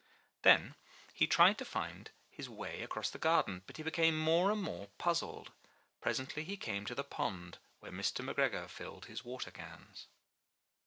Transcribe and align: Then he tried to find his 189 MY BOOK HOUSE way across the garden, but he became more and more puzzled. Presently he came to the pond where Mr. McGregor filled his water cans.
Then 0.41 0.73
he 1.13 1.27
tried 1.27 1.59
to 1.59 1.63
find 1.63 2.09
his 2.31 2.49
189 2.49 2.49
MY 2.49 2.57
BOOK 2.57 2.71
HOUSE 2.71 2.79
way 2.79 2.83
across 2.83 3.09
the 3.11 3.19
garden, 3.19 3.63
but 3.67 3.77
he 3.77 3.83
became 3.83 4.17
more 4.17 4.49
and 4.49 4.59
more 4.59 4.87
puzzled. 4.97 5.51
Presently 6.01 6.43
he 6.43 6.57
came 6.57 6.87
to 6.87 6.95
the 6.95 7.03
pond 7.03 7.59
where 7.81 7.91
Mr. 7.91 8.27
McGregor 8.27 8.67
filled 8.67 9.05
his 9.05 9.23
water 9.23 9.51
cans. 9.51 10.07